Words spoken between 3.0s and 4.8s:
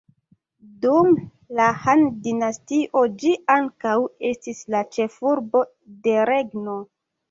ĝi ankaŭ estis